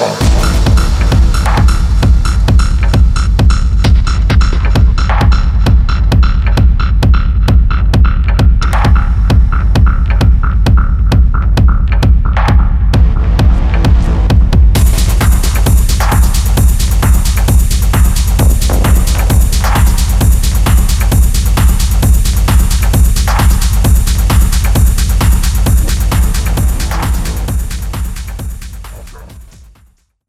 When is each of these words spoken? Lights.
Lights. 0.00 0.71